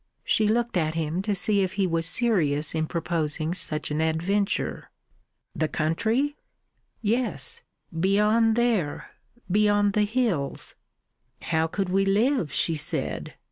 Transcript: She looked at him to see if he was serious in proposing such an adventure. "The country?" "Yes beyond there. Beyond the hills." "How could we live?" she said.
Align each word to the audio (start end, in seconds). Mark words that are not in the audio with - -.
She 0.23 0.47
looked 0.47 0.77
at 0.77 0.95
him 0.95 1.21
to 1.21 1.35
see 1.35 1.61
if 1.61 1.73
he 1.73 1.85
was 1.85 2.07
serious 2.07 2.73
in 2.73 2.87
proposing 2.87 3.53
such 3.53 3.91
an 3.91 4.01
adventure. 4.01 4.89
"The 5.55 5.67
country?" 5.67 6.35
"Yes 7.03 7.61
beyond 7.99 8.55
there. 8.55 9.11
Beyond 9.51 9.93
the 9.93 10.05
hills." 10.05 10.73
"How 11.43 11.67
could 11.67 11.89
we 11.89 12.03
live?" 12.03 12.51
she 12.51 12.73
said. 12.73 13.35